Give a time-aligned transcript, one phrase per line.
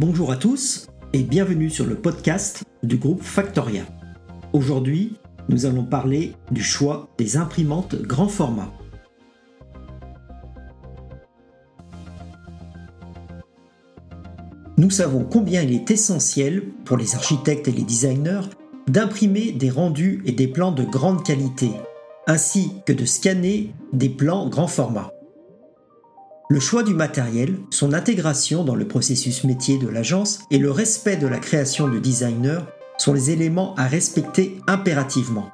[0.00, 3.82] Bonjour à tous et bienvenue sur le podcast du groupe Factoria.
[4.52, 5.14] Aujourd'hui,
[5.48, 8.72] nous allons parler du choix des imprimantes grand format.
[14.76, 18.48] Nous savons combien il est essentiel pour les architectes et les designers
[18.86, 21.72] d'imprimer des rendus et des plans de grande qualité,
[22.28, 25.10] ainsi que de scanner des plans grand format.
[26.50, 31.18] Le choix du matériel, son intégration dans le processus métier de l'agence et le respect
[31.18, 32.66] de la création du designer
[32.96, 35.50] sont les éléments à respecter impérativement.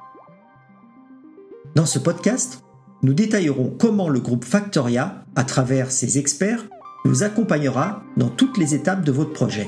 [1.75, 2.63] Dans ce podcast,
[3.03, 6.65] nous détaillerons comment le groupe Factoria, à travers ses experts,
[7.03, 9.67] vous accompagnera dans toutes les étapes de votre projet.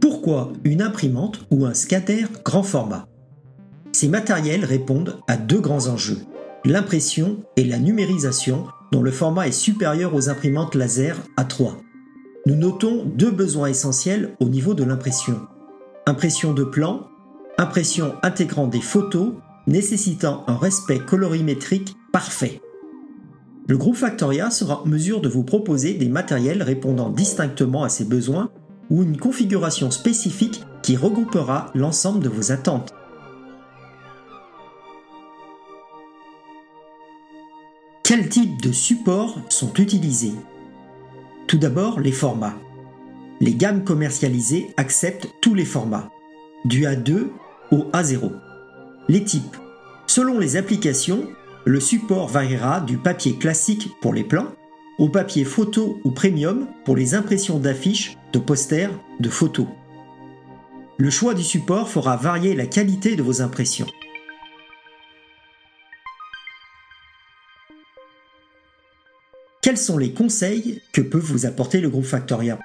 [0.00, 3.08] Pourquoi une imprimante ou un scanner grand format?
[3.92, 6.18] Ces matériels répondent à deux grands enjeux,
[6.64, 11.72] l'impression et la numérisation dont le format est supérieur aux imprimantes laser A3.
[12.46, 15.40] Nous notons deux besoins essentiels au niveau de l'impression.
[16.06, 17.08] Impression de plan,
[17.58, 19.34] impression intégrant des photos
[19.66, 22.62] nécessitant un respect colorimétrique parfait.
[23.66, 28.04] Le groupe Factoria sera en mesure de vous proposer des matériels répondant distinctement à ces
[28.04, 28.50] besoins
[28.88, 32.94] ou une configuration spécifique qui regroupera l'ensemble de vos attentes.
[38.08, 40.32] Quels types de supports sont utilisés
[41.46, 42.56] Tout d'abord, les formats.
[43.38, 46.08] Les gammes commercialisées acceptent tous les formats,
[46.64, 47.26] du A2
[47.70, 48.32] au A0.
[49.10, 49.58] Les types.
[50.06, 51.28] Selon les applications,
[51.66, 54.54] le support variera du papier classique pour les plans
[54.98, 59.66] au papier photo ou premium pour les impressions d'affiches, de posters, de photos.
[60.96, 63.86] Le choix du support fera varier la qualité de vos impressions.
[69.62, 72.58] Quels sont les conseils que peut vous apporter le groupe Factoria?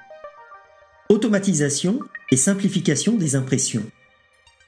[1.08, 2.00] Automatisation
[2.30, 3.84] et simplification des impressions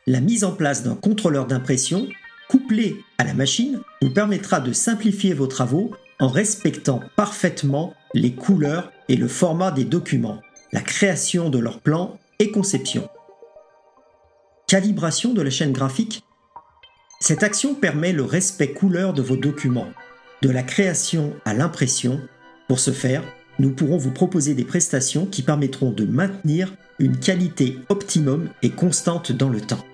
[0.06, 2.08] la mise en place d'un contrôleur d'impression
[2.48, 8.92] couplé à la machine vous permettra de simplifier vos travaux en respectant parfaitement les couleurs
[9.08, 10.40] et le format des documents,
[10.72, 13.08] la création de leurs plans et conception.
[14.68, 16.22] Calibration de la chaîne graphique.
[17.20, 19.90] Cette action permet le respect couleur de vos documents,
[20.42, 22.20] de la création à l'impression.
[22.68, 23.22] Pour ce faire,
[23.58, 29.32] nous pourrons vous proposer des prestations qui permettront de maintenir une qualité optimum et constante
[29.32, 29.84] dans le temps.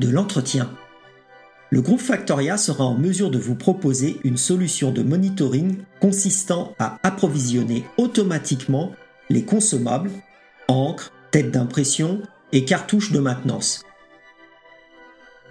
[0.00, 0.70] de l'entretien?
[1.70, 6.98] Le groupe Factoria sera en mesure de vous proposer une solution de monitoring consistant à
[7.02, 8.92] approvisionner automatiquement
[9.30, 10.10] les consommables,
[10.68, 13.82] encre, tête d'impression et cartouches de maintenance.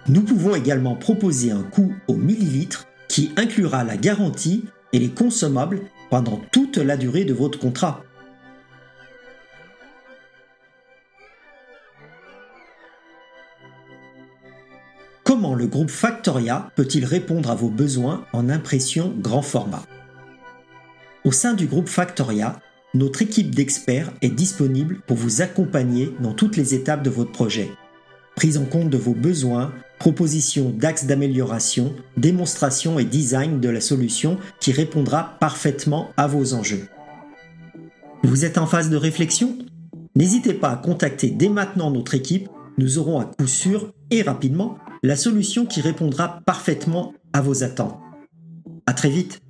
[0.08, 5.80] Nous pouvons également proposer un coût au millilitre qui inclura la garantie et les consommables
[6.10, 8.04] pendant toute la durée de votre contrat.
[15.24, 19.82] Comment le groupe Factoria peut-il répondre à vos besoins en impression grand format?
[21.24, 22.60] Au sein du groupe Factoria,
[22.96, 27.70] notre équipe d'experts est disponible pour vous accompagner dans toutes les étapes de votre projet.
[28.34, 34.38] Prise en compte de vos besoins, proposition d'axes d'amélioration, démonstration et design de la solution
[34.60, 36.88] qui répondra parfaitement à vos enjeux.
[38.24, 39.58] Vous êtes en phase de réflexion?
[40.14, 44.78] N'hésitez pas à contacter dès maintenant notre équipe, nous aurons à coup sûr et rapidement
[45.02, 47.98] la solution qui répondra parfaitement à vos attentes.
[48.86, 49.40] À très vite